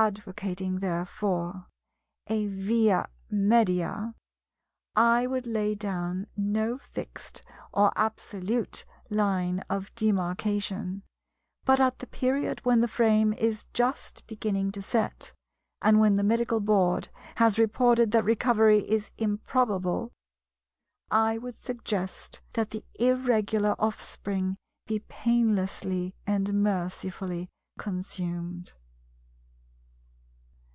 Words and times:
Advocating 0.00 0.78
therefore 0.78 1.66
a 2.28 2.46
Via 2.46 3.08
Media, 3.30 4.14
I 4.94 5.26
would 5.26 5.44
lay 5.44 5.74
down 5.74 6.28
no 6.36 6.78
fixed 6.78 7.42
or 7.72 7.92
absolute 7.96 8.84
line 9.10 9.58
of 9.68 9.92
demarcation; 9.96 11.02
but 11.64 11.80
at 11.80 11.98
the 11.98 12.06
period 12.06 12.64
when 12.64 12.80
the 12.80 12.86
frame 12.86 13.32
is 13.32 13.66
just 13.74 14.24
beginning 14.28 14.70
to 14.70 14.80
set, 14.82 15.32
and 15.82 15.98
when 15.98 16.14
the 16.14 16.22
Medical 16.22 16.60
Board 16.60 17.08
has 17.36 17.58
reported 17.58 18.12
that 18.12 18.22
recovery 18.24 18.88
is 18.88 19.10
improbably, 19.18 20.10
I 21.10 21.38
would 21.38 21.58
suggest 21.58 22.40
that 22.52 22.70
the 22.70 22.84
Irregular 23.00 23.74
offspring 23.80 24.58
be 24.86 25.00
painlessly 25.00 26.14
and 26.24 26.62
mercifully 26.62 27.48
consumed. 27.80 28.74